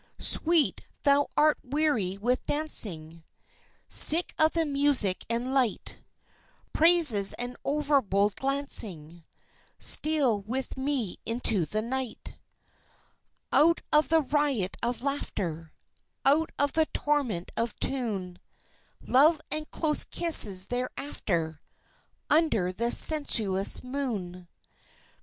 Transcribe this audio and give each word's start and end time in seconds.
Sweet, 0.17 0.87
thou 1.03 1.27
art 1.37 1.59
weary 1.63 2.17
with 2.17 2.43
dancing, 2.47 3.23
Sick 3.87 4.33
of 4.39 4.53
the 4.53 4.65
music 4.65 5.23
and 5.29 5.53
light 5.53 6.01
Praises 6.73 7.33
and 7.33 7.55
overbold 7.63 8.35
glancing 8.35 9.23
Steal 9.77 10.39
with 10.41 10.75
me 10.75 11.17
into 11.23 11.67
the 11.67 11.83
night; 11.83 12.35
Out 13.51 13.81
of 13.93 14.09
the 14.09 14.23
riot 14.23 14.75
of 14.81 15.03
laughter, 15.03 15.71
Out 16.25 16.51
of 16.57 16.73
the 16.73 16.87
torment 16.87 17.51
of 17.55 17.79
tune 17.79 18.39
Love 19.03 19.39
and 19.51 19.69
close 19.69 20.03
kisses 20.03 20.65
thereafter 20.65 21.61
Under 22.27 22.73
the 22.73 22.89
sensuous 22.89 23.83
moon! 23.83 24.47